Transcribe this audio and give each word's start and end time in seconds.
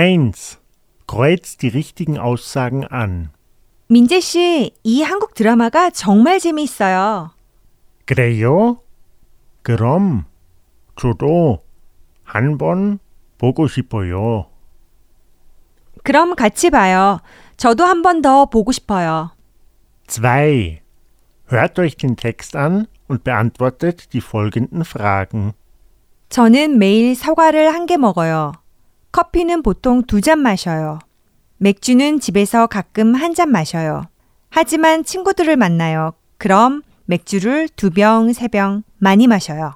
1. 0.00 0.58
Kreuzt 1.06 1.62
die 1.62 1.68
richtigen 1.68 2.18
Aussagen 2.18 2.84
an. 2.90 3.30
민재 3.88 4.20
씨, 4.20 4.72
이 4.82 5.02
한국 5.02 5.32
드라마가 5.34 5.88
정말 5.88 6.38
재미있어요. 6.38 7.30
그래요? 8.04 8.76
그럼 9.62 10.26
저도 11.00 11.60
한 12.24 12.58
번 12.58 12.98
보고 13.38 13.66
싶어요. 13.68 14.46
그럼 16.04 16.34
같이 16.34 16.68
봐요. 16.68 17.20
저도 17.56 17.84
한 17.84 18.02
번 18.02 18.20
더 18.20 18.44
보고 18.46 18.72
싶어요. 18.72 19.30
2. 20.08 20.80
Hört 21.50 21.78
euch 21.80 21.96
den 21.96 22.16
Text 22.16 22.54
an 22.54 22.86
und 23.08 23.24
beantwortet 23.24 24.12
die 24.12 24.20
folgenden 24.20 24.82
Fragen. 24.84 25.52
저는 26.28 26.76
매일 26.78 27.14
사과를 27.14 27.72
한 27.72 27.86
개 27.86 27.96
먹어요. 27.96 28.52
커피는 29.12 29.62
보통 29.62 30.02
두 30.02 30.20
잔 30.20 30.38
마셔요. 30.40 30.98
맥주는 31.58 32.20
집에서 32.20 32.66
가끔 32.66 33.14
한 33.14 33.34
잔 33.34 33.50
마셔요. 33.50 34.04
하지만 34.50 35.04
친구들을 35.04 35.56
만나요. 35.56 36.12
그럼 36.38 36.82
맥주를 37.06 37.68
두 37.76 37.90
병, 37.90 38.32
세 38.32 38.48
병 38.48 38.82
많이 38.98 39.26
마셔요. 39.26 39.74